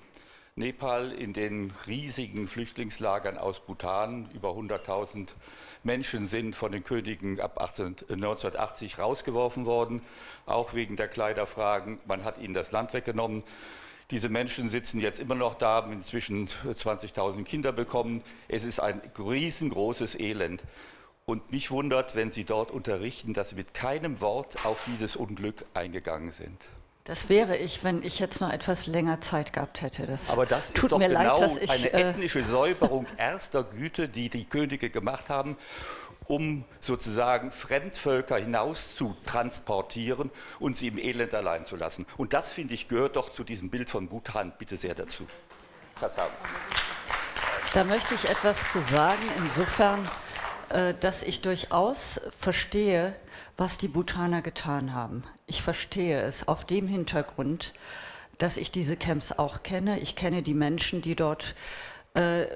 Nepal 0.58 1.12
in 1.12 1.32
den 1.32 1.72
riesigen 1.86 2.48
Flüchtlingslagern 2.48 3.38
aus 3.38 3.60
Bhutan. 3.60 4.28
Über 4.34 4.50
100.000 4.50 5.28
Menschen 5.84 6.26
sind 6.26 6.54
von 6.54 6.72
den 6.72 6.84
Königen 6.84 7.40
ab 7.40 7.60
18, 7.60 7.96
1980 8.10 8.98
rausgeworfen 8.98 9.64
worden, 9.64 10.02
auch 10.46 10.74
wegen 10.74 10.96
der 10.96 11.08
Kleiderfragen. 11.08 11.98
Man 12.06 12.24
hat 12.24 12.38
ihnen 12.38 12.54
das 12.54 12.72
Land 12.72 12.92
weggenommen. 12.92 13.44
Diese 14.10 14.28
Menschen 14.28 14.68
sitzen 14.68 15.00
jetzt 15.00 15.20
immer 15.20 15.34
noch 15.34 15.54
da, 15.54 15.68
haben 15.68 15.92
inzwischen 15.92 16.48
20.000 16.48 17.44
Kinder 17.44 17.72
bekommen. 17.72 18.22
Es 18.48 18.64
ist 18.64 18.80
ein 18.80 19.00
riesengroßes 19.18 20.18
Elend. 20.18 20.64
Und 21.26 21.52
mich 21.52 21.70
wundert, 21.70 22.14
wenn 22.14 22.30
Sie 22.30 22.44
dort 22.44 22.70
unterrichten, 22.70 23.34
dass 23.34 23.50
Sie 23.50 23.56
mit 23.56 23.74
keinem 23.74 24.22
Wort 24.22 24.64
auf 24.64 24.82
dieses 24.86 25.14
Unglück 25.14 25.66
eingegangen 25.74 26.30
sind. 26.30 26.58
Das 27.08 27.30
wäre 27.30 27.56
ich, 27.56 27.82
wenn 27.84 28.02
ich 28.02 28.18
jetzt 28.18 28.42
noch 28.42 28.52
etwas 28.52 28.84
länger 28.86 29.22
Zeit 29.22 29.54
gehabt 29.54 29.80
hätte. 29.80 30.06
Das 30.06 30.28
Aber 30.28 30.44
das 30.44 30.74
tut 30.74 30.84
ist 30.84 30.92
doch 30.92 30.98
mir 30.98 31.08
genau 31.08 31.40
leid, 31.40 31.40
dass 31.40 31.56
ich, 31.56 31.70
eine 31.70 31.90
äh, 31.90 32.10
ethnische 32.10 32.44
Säuberung 32.44 33.06
erster 33.16 33.64
Güte, 33.64 34.10
die 34.10 34.28
die 34.28 34.44
Könige 34.44 34.90
gemacht 34.90 35.30
haben, 35.30 35.56
um 36.26 36.66
sozusagen 36.80 37.50
Fremdvölker 37.50 38.36
hinaus 38.36 38.94
zu 38.94 39.16
transportieren 39.24 40.30
und 40.60 40.76
sie 40.76 40.88
im 40.88 40.98
Elend 40.98 41.34
allein 41.34 41.64
zu 41.64 41.76
lassen. 41.76 42.04
Und 42.18 42.34
das, 42.34 42.52
finde 42.52 42.74
ich, 42.74 42.88
gehört 42.88 43.16
doch 43.16 43.32
zu 43.32 43.42
diesem 43.42 43.70
Bild 43.70 43.88
von 43.88 44.08
Bhutan 44.08 44.52
bitte 44.58 44.76
sehr 44.76 44.94
dazu. 44.94 45.26
Das 46.02 46.18
haben. 46.18 46.34
Da 47.72 47.84
möchte 47.84 48.16
ich 48.16 48.28
etwas 48.28 48.70
zu 48.70 48.82
sagen, 48.82 49.22
insofern, 49.38 50.06
dass 50.68 51.22
ich 51.22 51.40
durchaus 51.40 52.20
verstehe, 52.36 53.14
was 53.56 53.78
die 53.78 53.88
Bhutaner 53.88 54.42
getan 54.42 54.94
haben. 54.94 55.24
Ich 55.46 55.62
verstehe 55.62 56.20
es 56.22 56.46
auf 56.46 56.64
dem 56.64 56.86
Hintergrund, 56.86 57.74
dass 58.38 58.56
ich 58.56 58.70
diese 58.70 58.96
Camps 58.96 59.32
auch 59.32 59.62
kenne. 59.62 59.98
Ich 60.00 60.14
kenne 60.14 60.42
die 60.42 60.54
Menschen, 60.54 61.02
die 61.02 61.16
dort 61.16 61.54
äh, 62.14 62.46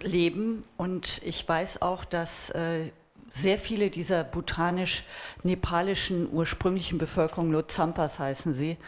leben 0.00 0.64
und 0.76 1.20
ich 1.24 1.46
weiß 1.46 1.82
auch, 1.82 2.04
dass 2.04 2.50
äh, 2.50 2.90
sehr 3.36 3.58
viele 3.58 3.90
dieser 3.90 4.24
bhutanisch-nepalischen 4.24 6.26
ursprünglichen 6.32 6.96
Bevölkerung, 6.96 7.52
Lotsampas 7.52 8.18
heißen 8.18 8.54
sie, 8.54 8.78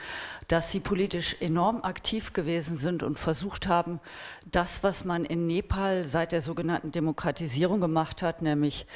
dass 0.49 0.73
sie 0.73 0.81
politisch 0.81 1.37
enorm 1.41 1.83
aktiv 1.83 2.33
gewesen 2.33 2.79
sind 2.79 3.03
und 3.03 3.19
versucht 3.19 3.69
haben, 3.69 4.01
das, 4.51 4.83
was 4.83 5.05
man 5.05 5.27
in 5.27 5.47
Nepal 5.47 6.07
seit 6.07 6.33
der 6.33 6.41
sogenannten 6.41 6.93
Demokratisierung 6.93 7.83
gemacht 7.83 8.23
hat, 8.23 8.41
nämlich 8.41 8.87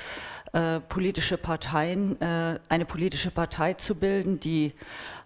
äh, 0.54 0.80
politische 0.80 1.36
Parteien, 1.36 2.18
äh, 2.22 2.58
eine 2.70 2.86
politische 2.86 3.30
Partei 3.30 3.74
zu 3.74 3.94
bilden, 3.94 4.40
die 4.40 4.72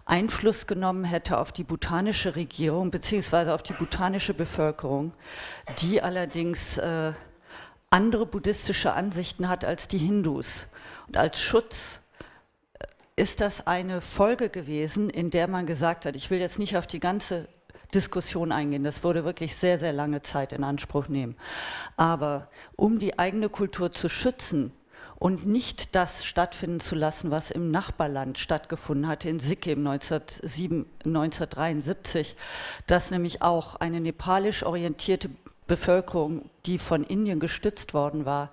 Einfluss 0.05 0.67
genommen 0.67 1.05
hätte 1.05 1.37
auf 1.37 1.53
die 1.53 1.63
bhutanische 1.63 2.35
Regierung 2.35 2.91
beziehungsweise 2.91 3.53
auf 3.53 3.63
die 3.63 3.73
bhutanische 3.73 4.33
Bevölkerung, 4.33 5.13
die 5.79 6.01
allerdings 6.01 6.77
äh, 6.77 7.13
andere 7.89 8.25
buddhistische 8.25 8.93
Ansichten 8.93 9.47
hat 9.49 9.65
als 9.65 9.87
die 9.87 9.97
Hindus. 9.97 10.67
Und 11.07 11.17
als 11.17 11.39
Schutz 11.41 11.99
äh, 12.79 12.85
ist 13.15 13.41
das 13.41 13.65
eine 13.65 14.01
Folge 14.01 14.49
gewesen, 14.49 15.09
in 15.09 15.29
der 15.29 15.47
man 15.47 15.65
gesagt 15.65 16.05
hat, 16.05 16.15
ich 16.15 16.29
will 16.29 16.39
jetzt 16.39 16.59
nicht 16.59 16.77
auf 16.77 16.87
die 16.87 16.99
ganze 16.99 17.47
Diskussion 17.93 18.51
eingehen. 18.51 18.83
Das 18.83 19.03
würde 19.03 19.23
wirklich 19.23 19.55
sehr, 19.55 19.77
sehr 19.79 19.93
lange 19.93 20.21
Zeit 20.21 20.51
in 20.51 20.63
Anspruch 20.63 21.07
nehmen. 21.07 21.37
Aber 21.95 22.49
um 22.75 22.99
die 22.99 23.17
eigene 23.17 23.49
Kultur 23.49 23.91
zu 23.91 24.09
schützen, 24.09 24.73
und 25.19 25.47
nicht 25.47 25.95
das 25.95 26.25
stattfinden 26.25 26.79
zu 26.79 26.93
lassen, 26.93 27.31
was 27.31 27.49
im 27.49 27.71
Nachbarland 27.71 28.37
stattgefunden 28.37 29.07
hatte, 29.07 29.29
in 29.29 29.39
Sikkim 29.39 29.79
1907, 29.79 30.85
1973, 31.05 32.35
das 32.85 33.09
nämlich 33.09 33.41
auch 33.41 33.75
eine 33.75 33.99
nepalisch 33.99 34.63
orientierte 34.63 35.29
Bevölkerung, 35.65 36.49
die 36.67 36.77
von 36.77 37.03
Indien 37.03 37.39
gestützt 37.39 37.93
worden 37.93 38.25
war, 38.25 38.51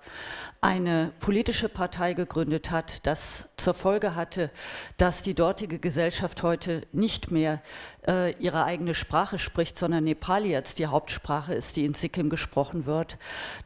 eine 0.61 1.11
politische 1.19 1.69
Partei 1.69 2.13
gegründet 2.13 2.71
hat, 2.71 3.05
das 3.05 3.47
zur 3.55 3.75
Folge 3.75 4.15
hatte, 4.15 4.49
dass 4.97 5.21
die 5.21 5.35
dortige 5.35 5.77
Gesellschaft 5.77 6.41
heute 6.41 6.81
nicht 6.91 7.29
mehr 7.29 7.61
äh, 8.07 8.35
ihre 8.37 8.63
eigene 8.63 8.95
Sprache 8.95 9.37
spricht, 9.37 9.77
sondern 9.77 10.05
Nepali 10.05 10.49
jetzt 10.49 10.79
die 10.79 10.87
Hauptsprache 10.87 11.53
ist, 11.53 11.75
die 11.75 11.85
in 11.85 11.93
Sikkim 11.93 12.29
gesprochen 12.29 12.85
wird, 12.85 13.17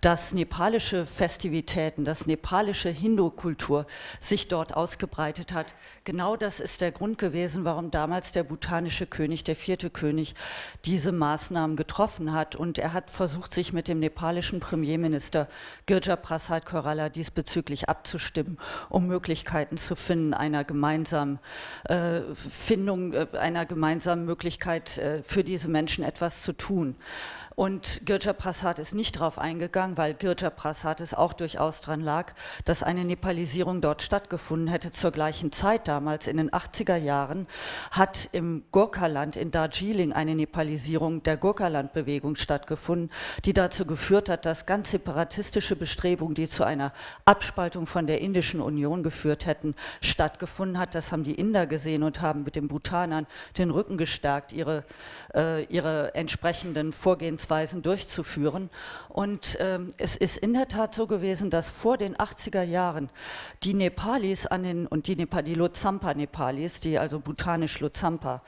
dass 0.01 0.34
nepalische 0.34 1.06
Festivitäten, 1.06 2.03
dass 2.03 2.25
nepalische 2.25 2.89
Hindu-Kultur 2.89 3.86
sich 4.20 4.48
dort 4.48 4.75
ausgebreitet 4.75 5.53
hat. 5.53 5.75
Genau 6.03 6.36
das 6.36 6.60
ist 6.60 6.82
der 6.82 6.91
Grund 6.91 7.18
gewesen, 7.18 7.63
warum 7.65 7.91
damals 7.91 8.32
der 8.32 8.44
bhutanische 8.44 9.06
König, 9.06 9.44
der 9.44 9.56
vierte 9.56 9.89
König, 9.89 10.36
diese 10.86 11.12
Maßnahmen 11.12 11.77
getroffen 11.77 12.34
hat. 12.34 12.56
Und 12.56 12.77
er 12.77 12.94
hat 12.94 13.10
versucht, 13.10 13.53
sich 13.53 13.74
mit 13.74 13.88
dem 13.88 14.00
nepalischen 14.00 14.38
Premierminister 14.41 15.48
Girja 15.86 16.15
Prasad 16.15 16.65
Korala 16.65 17.10
diesbezüglich 17.10 17.89
abzustimmen, 17.89 18.58
um 18.89 19.08
Möglichkeiten 19.08 19.77
zu 19.77 19.96
finden 19.96 20.34
einer 20.34 20.63
gemeinsamen 20.63 21.39
äh, 21.86 22.22
Findung, 22.34 23.13
äh, 23.13 23.27
einer 23.38 23.65
gemeinsamen 23.65 24.25
Möglichkeit 24.25 24.98
äh, 24.98 25.24
für 25.24 25.43
diese 25.43 25.67
Menschen 25.67 26.03
etwas 26.03 26.41
zu 26.41 26.53
tun. 26.53 26.96
Und 27.60 28.04
Gurja 28.06 28.32
Prasad 28.32 28.80
ist 28.80 28.96
nicht 28.96 29.18
darauf 29.18 29.38
eingegangen, 29.38 29.98
weil 29.98 30.13
Gurja 30.13 30.50
Prasad 30.50 31.01
es 31.01 31.13
auch 31.13 31.34
durchaus 31.34 31.82
dran 31.82 32.00
lag, 32.00 32.32
dass 32.63 32.84
eine 32.84 33.04
Nepalisierung 33.04 33.82
dort 33.82 34.01
stattgefunden 34.01 34.70
hätte. 34.70 34.92
Zur 34.92 35.12
gleichen 35.12 35.51
Zeit 35.51 35.89
damals, 35.89 36.28
in 36.28 36.38
den 36.38 36.51
80er 36.51 36.96
Jahren, 36.96 37.48
hat 37.92 38.30
im 38.32 38.63
Gurkhaland 38.72 39.36
in 39.36 39.51
Darjeeling 39.51 40.13
eine 40.13 40.36
Nepalisierung 40.36 41.22
der 41.24 41.36
Gurkhaland-Bewegung 41.36 42.38
stattgefunden, 42.38 43.12
die 43.44 43.51
dazu 43.51 43.86
geführt 43.86 44.30
hat, 44.30 44.46
dass 44.46 44.66
ganz 44.66 44.92
separatistische 44.92 45.75
Bestrebungen, 45.75 46.36
die 46.36 46.48
zu 46.48 46.63
einer 46.63 46.94
Abspaltung 47.25 47.88
von 47.88 48.08
der 48.08 48.22
Indischen 48.22 48.62
Union 48.62 49.04
geführt 49.04 49.46
hätten, 49.46 49.75
stattgefunden 50.00 50.80
hat. 50.80 50.96
Das 50.96 51.12
haben 51.12 51.25
die 51.25 51.36
Inder 51.36 51.68
gesehen 51.68 52.04
und 52.04 52.22
haben 52.22 52.46
mit 52.46 52.56
den 52.56 52.70
Bhutanern 52.70 53.28
den 53.58 53.70
Rücken 53.70 53.98
gestärkt, 53.98 54.54
ihre, 54.54 54.86
äh, 55.36 55.66
ihre 55.66 56.16
entsprechenden 56.16 56.94
Vorgehensweisen 56.94 57.49
Vorgehensweisen 57.50 57.82
durchzuführen. 57.82 58.70
Und 59.10 59.58
ähm, 59.60 59.89
es 59.98 60.15
ist 60.15 60.38
in 60.38 60.53
der 60.53 60.68
Tat 60.68 60.94
so 60.94 61.08
gewesen, 61.08 61.50
dass 61.50 61.70
vor 61.70 61.98
den 61.98 62.15
80er 62.15 62.62
Jahren 62.62 63.10
die 63.63 63.74
Nepalis 63.74 64.46
an 64.46 64.63
den, 64.63 64.88
und 64.88 65.08
die, 65.08 65.15
Nepal, 65.15 65.44
die 65.44 65.56
Lotsampa-Nepalis, 65.56 66.79
die 66.79 67.00
also 67.00 67.20
bhutanisch-Lotsampa, 67.20 68.44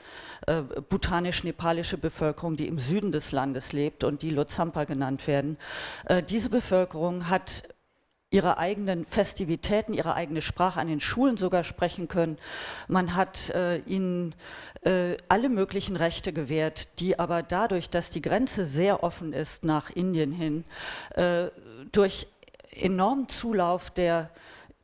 äh, 0.46 0.62
bhutanisch-nepalische 0.62 1.98
Bevölkerung, 1.98 2.56
die 2.56 2.68
im 2.68 2.78
Süden 2.78 3.12
des 3.12 3.32
Landes 3.32 3.72
lebt 3.72 4.04
und 4.04 4.22
die 4.22 4.30
Lotsampa 4.30 4.84
genannt 4.84 5.26
werden, 5.26 5.58
äh, 6.06 6.22
diese 6.22 6.48
Bevölkerung 6.48 7.28
hat 7.28 7.64
ihre 8.32 8.58
eigenen 8.58 9.04
Festivitäten, 9.04 9.92
ihre 9.92 10.14
eigene 10.14 10.42
Sprache 10.42 10.80
an 10.80 10.88
den 10.88 11.00
Schulen 11.00 11.36
sogar 11.36 11.64
sprechen 11.64 12.08
können. 12.08 12.38
Man 12.88 13.14
hat 13.14 13.50
äh, 13.50 13.78
ihnen 13.80 14.34
äh, 14.82 15.16
alle 15.28 15.48
möglichen 15.48 15.96
Rechte 15.96 16.32
gewährt, 16.32 16.98
die 16.98 17.18
aber 17.18 17.42
dadurch, 17.42 17.90
dass 17.90 18.10
die 18.10 18.22
Grenze 18.22 18.64
sehr 18.64 19.04
offen 19.04 19.32
ist 19.32 19.64
nach 19.64 19.90
Indien 19.90 20.32
hin, 20.32 20.64
äh, 21.14 21.48
durch 21.92 22.26
enormen 22.70 23.28
Zulauf 23.28 23.90
der 23.90 24.30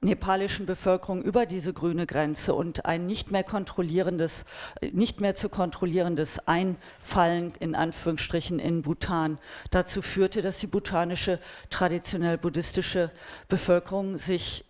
nepalischen 0.00 0.64
Bevölkerung 0.66 1.22
über 1.22 1.44
diese 1.44 1.72
grüne 1.72 2.06
Grenze 2.06 2.54
und 2.54 2.86
ein 2.86 3.06
nicht 3.06 3.30
mehr 3.30 3.42
kontrollierendes, 3.42 4.44
nicht 4.92 5.20
mehr 5.20 5.34
zu 5.34 5.48
kontrollierendes 5.48 6.46
Einfallen 6.46 7.52
in 7.58 7.74
Anführungsstrichen 7.74 8.58
in 8.60 8.82
Bhutan 8.82 9.38
dazu 9.70 10.00
führte, 10.00 10.40
dass 10.40 10.58
die 10.58 10.68
bhutanische 10.68 11.40
traditionell 11.70 12.38
buddhistische 12.38 13.10
Bevölkerung 13.48 14.18
sich 14.18 14.64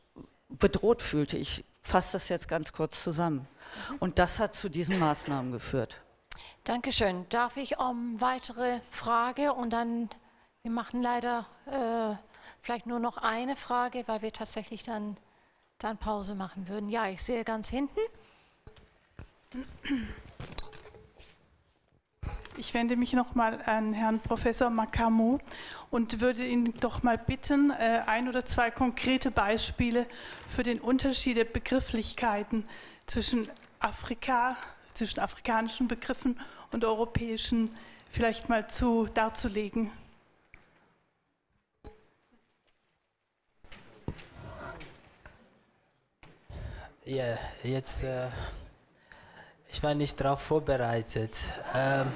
bedroht 0.49 1.03
fühlte. 1.03 1.37
Ich 1.37 1.65
fasse 1.83 2.13
das 2.13 2.29
jetzt 2.29 2.49
ganz 2.49 2.73
kurz 2.73 3.03
zusammen. 3.03 3.47
Und 3.99 4.19
das 4.19 4.41
hat 4.41 4.55
zu 4.55 4.71
diesen 4.71 4.99
Maßnahmen 4.99 5.53
geführt. 5.53 6.01
Dankeschön. 6.65 7.27
Darf 7.29 7.57
ich 7.57 7.79
um 7.79 8.21
weitere 8.21 8.81
Frage 8.91 9.53
und 9.53 9.71
dann, 9.71 10.09
wir 10.63 10.71
machen 10.71 11.03
leider 11.03 11.47
äh, 11.67 12.28
vielleicht 12.63 12.87
nur 12.87 12.99
noch 12.99 13.17
eine 13.19 13.57
Frage, 13.57 14.05
weil 14.07 14.23
wir 14.23 14.33
tatsächlich 14.33 14.83
dann, 14.83 15.17
dann 15.79 15.99
Pause 15.99 16.35
machen 16.35 16.69
würden. 16.69 16.89
Ja, 16.89 17.09
ich 17.09 17.23
sehe 17.23 17.45
ganz 17.45 17.69
hinten. 17.69 18.01
Ich 22.59 22.75
wende 22.75 22.97
mich 22.97 23.13
nochmal 23.13 23.63
an 23.67 23.93
Herrn 23.93 24.19
Professor 24.19 24.69
Makamo 24.69 25.39
und 25.91 26.21
würde 26.21 26.45
ihn 26.45 26.75
doch 26.81 27.05
mal 27.05 27.17
bitten, 27.17 27.71
äh, 27.71 28.03
ein 28.05 28.29
oder 28.29 28.45
zwei 28.45 28.73
konkrete 28.73 29.31
Beispiele 29.31 30.07
für 30.49 30.65
den 30.65 30.81
Unterschied 30.81 31.37
der 31.37 31.45
Begrifflichkeiten 31.45 32.69
zwischen 33.07 33.49
Afrika, 33.79 34.57
zwischen 34.95 35.21
afrikanischen 35.21 35.87
Begriffen 35.87 36.41
und 36.73 36.85
europäischen 36.85 37.71
vielleicht 38.11 38.49
mal 38.49 38.69
zu 38.69 39.07
darzulegen. 39.07 39.93
Ja, 47.09 47.39
jetzt, 47.63 48.03
äh, 48.03 48.29
ich 49.73 49.83
war 49.83 49.95
nicht 49.95 50.21
darauf 50.21 50.43
vorbereitet. 50.43 51.39
Ähm, 51.75 52.13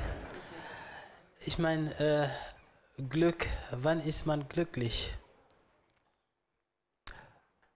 ich 1.46 1.58
meine, 1.58 1.90
äh, 1.98 3.02
Glück, 3.08 3.46
wann 3.70 4.00
ist 4.00 4.26
man 4.26 4.46
glücklich? 4.50 5.10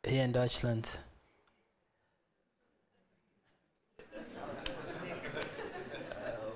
Hier 0.05 0.27
in 0.27 0.35
Deutschland. 0.35 0.99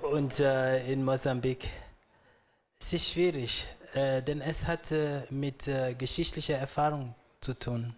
Und 0.03 0.39
äh, 0.39 0.93
in 0.93 1.03
Mosambik. 1.03 1.69
Es 2.79 2.93
ist 2.93 3.09
schwierig, 3.09 3.65
äh, 3.95 4.21
denn 4.21 4.41
es 4.41 4.67
hat 4.67 4.91
äh, 4.91 5.23
mit 5.31 5.67
äh, 5.67 5.95
geschichtlicher 5.95 6.59
Erfahrung 6.59 7.15
zu 7.39 7.55
tun. 7.57 7.95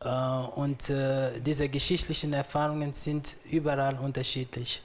Äh, 0.00 0.08
und 0.54 0.90
äh, 0.90 1.40
diese 1.40 1.68
geschichtlichen 1.68 2.32
Erfahrungen 2.32 2.92
sind 2.92 3.36
überall 3.50 3.98
unterschiedlich. 3.98 4.82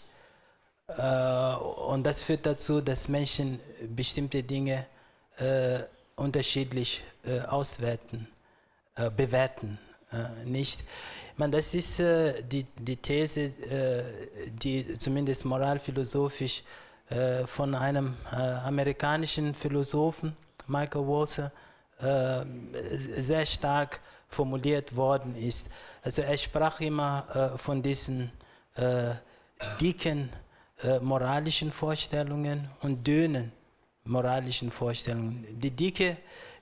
Äh, 0.88 1.56
und 1.56 2.04
das 2.04 2.22
führt 2.22 2.46
dazu, 2.46 2.82
dass 2.82 3.08
Menschen 3.08 3.60
bestimmte 3.96 4.44
Dinge 4.44 4.86
äh, 5.38 5.80
unterschiedlich 6.16 7.04
äh, 7.24 7.40
auswerten, 7.42 8.28
äh, 8.96 9.10
bewerten. 9.10 9.78
nicht? 10.46 10.82
Ich 11.32 11.38
meine, 11.38 11.56
das 11.58 11.74
ist 11.74 12.00
die, 12.00 12.66
die 12.80 12.98
These, 12.98 13.52
die 14.62 14.98
zumindest 14.98 15.46
moralphilosophisch 15.46 16.64
von 17.46 17.76
einem 17.76 18.18
amerikanischen 18.66 19.54
Philosophen, 19.54 20.36
Michael 20.68 21.08
Walzer, 21.08 21.52
sehr 23.18 23.46
stark 23.46 24.00
formuliert 24.30 24.96
worden 24.96 25.36
ist. 25.36 25.70
Also 26.02 26.22
er 26.22 26.38
sprach 26.38 26.80
immer 26.80 27.54
äh, 27.54 27.58
von 27.58 27.82
diesen 27.82 28.32
äh, 28.76 29.16
dicken 29.82 30.30
äh, 30.84 31.00
moralischen 31.00 31.72
Vorstellungen 31.72 32.70
und 32.82 33.06
dünnen 33.06 33.52
moralischen 34.06 34.72
Vorstellungen. 34.72 35.46
Die, 35.60 35.72
dicke, 35.72 36.18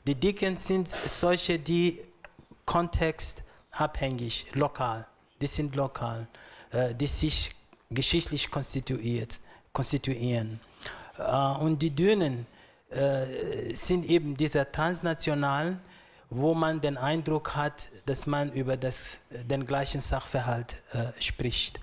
die 0.05 0.15
dicken 0.15 0.55
sind 0.55 0.89
solche, 1.05 1.59
die 1.59 2.01
kontextabhängig, 2.65 4.47
lokal, 4.53 5.07
die 5.41 5.47
sind 5.47 5.75
lokal, 5.75 6.27
äh, 6.71 6.93
die 6.95 7.07
sich 7.07 7.51
geschichtlich 7.89 8.51
konstituiert, 8.51 9.39
konstituieren. 9.71 10.59
Äh, 11.17 11.23
und 11.59 11.81
die 11.81 11.91
dünnen 11.91 12.45
äh, 12.89 13.73
sind 13.73 14.05
eben 14.05 14.35
diese 14.35 14.69
transnationalen, 14.71 15.79
wo 16.29 16.53
man 16.53 16.81
den 16.81 16.97
Eindruck 16.97 17.55
hat, 17.55 17.89
dass 18.05 18.27
man 18.27 18.51
über 18.51 18.77
das, 18.77 19.17
den 19.31 19.65
gleichen 19.65 20.01
Sachverhalt 20.01 20.75
äh, 20.93 21.21
spricht. 21.21 21.79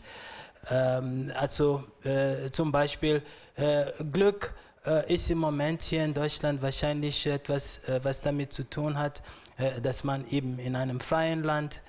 Ähm, 0.70 1.32
also 1.36 1.84
äh, 2.04 2.50
zum 2.50 2.72
Beispiel 2.72 3.22
äh, 3.56 3.84
Glück 4.12 4.54
äh, 4.86 5.12
ist 5.12 5.30
im 5.30 5.38
Moment 5.38 5.82
hier 5.82 6.04
in 6.04 6.12
Deutschland 6.12 6.60
wahrscheinlich 6.60 7.26
etwas, 7.26 7.78
äh, 7.88 8.00
was 8.02 8.20
damit 8.20 8.52
zu 8.52 8.68
tun 8.68 8.98
hat, 8.98 9.22
äh, 9.56 9.80
dass 9.80 10.04
man 10.04 10.26
eben 10.28 10.58
in 10.58 10.76
einem 10.76 11.00
freien 11.00 11.42
Land 11.42 11.80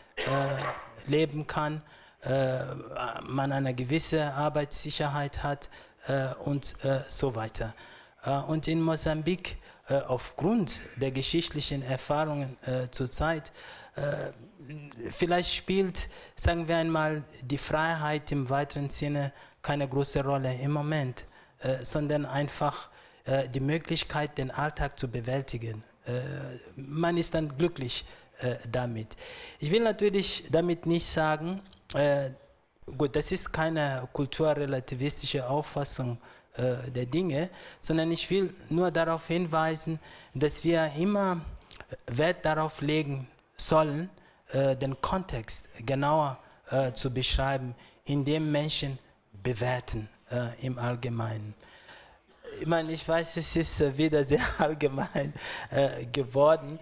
leben 1.07 1.45
kann, 1.45 1.81
man 3.27 3.51
eine 3.51 3.75
gewisse 3.75 4.33
Arbeitssicherheit 4.33 5.43
hat 5.43 5.69
und 6.45 6.73
so 7.09 7.35
weiter. 7.35 7.73
und 8.47 8.69
in 8.69 8.81
Mosambik 8.81 9.57
äh, 9.87 9.95
aufgrund 9.99 10.81
der 10.97 11.11
geschichtlichen 11.11 11.83
Erfahrungen 11.83 12.57
äh, 12.65 12.89
zurzeit, 12.89 13.51
äh, 13.95 14.31
vielleicht 15.11 15.53
spielt, 15.53 16.09
sagen 16.35 16.67
wir 16.67 16.77
einmal, 16.77 17.23
die 17.43 17.57
Freiheit 17.57 18.31
im 18.31 18.49
weiteren 18.49 18.89
Sinne 18.89 19.31
keine 19.61 19.87
große 19.87 20.23
Rolle 20.23 20.53
im 20.55 20.71
Moment, 20.71 21.25
äh, 21.59 21.83
sondern 21.83 22.25
einfach 22.25 22.89
äh, 23.25 23.49
die 23.49 23.59
Möglichkeit, 23.59 24.37
den 24.37 24.51
Alltag 24.51 24.99
zu 24.99 25.07
bewältigen. 25.07 25.83
Äh, 26.05 26.21
man 26.75 27.17
ist 27.17 27.33
dann 27.33 27.57
glücklich 27.57 28.05
damit. 28.69 29.15
Ich 29.59 29.71
will 29.71 29.81
natürlich 29.81 30.43
damit 30.51 30.85
nicht 30.85 31.05
sagen, 31.05 31.61
gut, 32.97 33.15
das 33.15 33.31
ist 33.31 33.53
keine 33.53 34.09
kulturrelativistische 34.11 35.47
Auffassung 35.47 36.17
äh, 36.57 36.91
der 36.91 37.05
Dinge, 37.05 37.49
sondern 37.79 38.11
ich 38.11 38.29
will 38.29 38.53
nur 38.69 38.91
darauf 38.91 39.27
hinweisen, 39.27 39.99
dass 40.33 40.63
wir 40.63 40.91
immer 40.97 41.41
Wert 42.07 42.45
darauf 42.45 42.81
legen 42.81 43.27
sollen, 43.57 44.09
äh, 44.49 44.75
den 44.75 44.99
Kontext 45.01 45.65
genauer 45.85 46.37
äh, 46.69 46.93
zu 46.93 47.13
beschreiben, 47.13 47.75
in 48.05 48.23
dem 48.25 48.51
Menschen 48.51 48.99
bewerten 49.43 50.09
äh, 50.31 50.65
im 50.65 50.79
Allgemeinen. 50.79 51.53
Ich 52.59 52.67
meine, 52.67 52.91
ich 52.91 53.07
weiß, 53.07 53.37
es 53.37 53.55
ist 53.55 53.81
äh, 53.81 53.97
wieder 53.97 54.23
sehr 54.23 54.41
allgemein 54.57 55.33
geworden. 56.11 56.79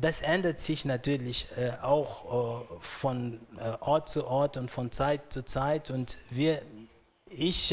Das 0.00 0.20
ändert 0.20 0.58
sich 0.58 0.84
natürlich 0.84 1.46
auch 1.80 2.80
von 2.80 3.38
Ort 3.78 4.08
zu 4.08 4.26
Ort 4.26 4.56
und 4.56 4.68
von 4.68 4.90
Zeit 4.90 5.32
zu 5.32 5.44
Zeit. 5.44 5.90
Und 5.90 6.18
wir, 6.30 6.60
ich 7.26 7.72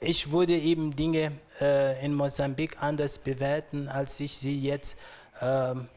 ich 0.00 0.32
würde 0.32 0.54
eben 0.54 0.96
Dinge 0.96 1.32
äh, 1.60 2.04
in 2.04 2.14
Mosambik 2.14 2.82
anders 2.82 3.18
bewerten, 3.18 3.88
als 3.88 4.18
ich 4.18 4.36
sie 4.36 4.60
jetzt, 4.60 4.96
ähm, 5.40 5.88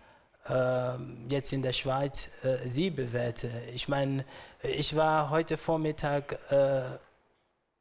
ähm, 0.48 1.26
jetzt 1.30 1.52
in 1.52 1.64
der 1.64 1.74
Schweiz 1.74 2.30
äh, 2.44 2.58
sie 2.68 2.92
bewerte. 2.92 3.50
Ich 3.74 3.88
meine, 3.88 4.24
ich 4.62 4.96
war 4.96 5.30
heute 5.30 5.58
Vormittag 5.58 6.38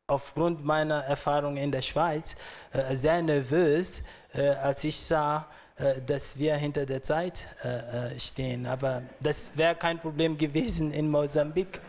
aufgrund 0.06 0.64
meiner 0.64 1.00
Erfahrung 1.04 1.56
in 1.56 1.72
der 1.72 1.80
Schweiz 1.80 2.36
sehr 2.90 3.22
nervös, 3.22 4.02
als 4.62 4.84
ich 4.84 5.00
sah, 5.00 5.48
dass 6.06 6.38
wir 6.38 6.56
hinter 6.56 6.84
der 6.84 7.02
Zeit 7.02 7.46
stehen. 8.18 8.66
Aber 8.66 9.00
das 9.20 9.52
wäre 9.54 9.74
kein 9.76 9.98
Problem 9.98 10.36
gewesen 10.36 10.92
in 10.92 11.08
Mosambik. 11.10 11.80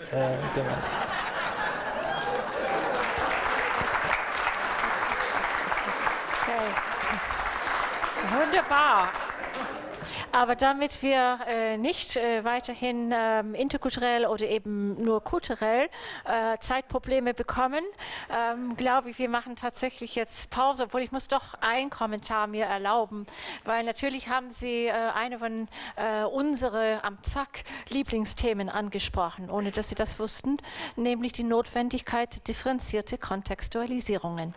Wunderbar. 8.65 9.12
Aber 10.32 10.56
damit 10.56 11.04
wir 11.04 11.39
äh, 11.47 11.78
nicht 11.78 12.17
äh, 12.17 12.43
weiterhin 12.43 13.12
äh, 13.12 13.41
interkulturell 13.41 14.25
oder 14.25 14.47
eben 14.47 15.01
nur 15.01 15.23
kulturell 15.23 15.88
äh, 16.25 16.58
Zeitprobleme 16.58 17.34
bekommen, 17.34 17.84
ähm, 18.30 18.75
glaube 18.75 19.12
ich, 19.12 19.19
wir 19.19 19.30
machen 19.30 19.56
tatsächlich 19.56 20.15
jetzt 20.15 20.49
Pause, 20.49 20.86
obwohl 20.86 21.01
ich 21.01 21.12
muss 21.12 21.28
doch 21.28 21.54
ein 21.62 21.89
Kommentar 21.89 22.47
mir 22.47 22.65
erlauben, 22.65 23.28
weil 23.65 23.84
natürlich 23.84 24.30
haben 24.30 24.49
Sie 24.49 24.88
äh, 24.88 24.91
eine 24.91 25.39
von 25.39 25.67
äh, 25.95 26.23
unsere 26.23 27.04
am 27.04 27.21
Zack 27.23 27.63
Lieblingsthemen 27.89 28.69
angesprochen, 28.69 29.49
ohne 29.49 29.71
dass 29.71 29.89
Sie 29.89 29.95
das 29.95 30.19
wussten, 30.19 30.58
nämlich 30.95 31.34
die 31.34 31.43
Notwendigkeit 31.43 32.47
differenzierte 32.47 33.17
Kontextualisierungen. 33.17 34.54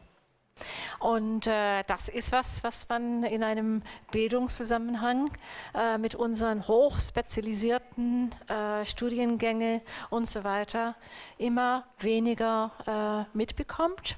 Und 0.99 1.47
äh, 1.47 1.85
das 1.85 2.09
ist 2.09 2.33
was, 2.33 2.65
was 2.65 2.89
man 2.89 3.23
in 3.25 3.43
einem 3.43 3.83
Bildungszusammenhang 4.11 5.31
äh, 5.75 5.99
mit 5.99 6.15
unseren 6.15 6.67
hochspezialisierten 6.67 8.35
äh, 8.49 8.85
Studiengänge 8.85 9.83
und 10.11 10.27
so 10.27 10.45
weiter 10.45 10.95
immer 11.39 11.85
weniger 12.01 13.27
äh, 13.35 13.37
mitbekommt. 13.37 14.17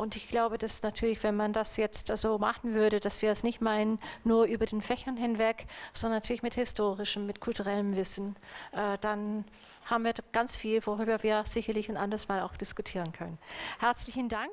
Und 0.00 0.16
ich 0.16 0.28
glaube, 0.28 0.56
dass 0.56 0.82
natürlich, 0.82 1.22
wenn 1.22 1.36
man 1.36 1.52
das 1.52 1.76
jetzt 1.76 2.16
so 2.16 2.38
machen 2.38 2.74
würde, 2.74 3.00
dass 3.00 3.20
wir 3.22 3.30
es 3.30 3.42
nicht 3.42 3.60
meinen, 3.60 3.98
nur 4.24 4.44
über 4.44 4.64
den 4.64 4.80
Fächern 4.80 5.16
hinweg, 5.16 5.66
sondern 5.92 6.18
natürlich 6.18 6.42
mit 6.42 6.54
historischem, 6.54 7.26
mit 7.26 7.40
kulturellem 7.40 7.96
Wissen, 7.96 8.36
äh, 8.72 8.96
dann 9.02 9.44
haben 9.84 10.04
wir 10.04 10.14
ganz 10.32 10.56
viel, 10.56 10.84
worüber 10.86 11.22
wir 11.22 11.44
sicherlich 11.44 11.88
ein 11.88 11.96
anderes 11.96 12.28
Mal 12.28 12.40
auch 12.40 12.56
diskutieren 12.56 13.12
können. 13.12 13.38
Herzlichen 13.78 14.28
Dank. 14.28 14.50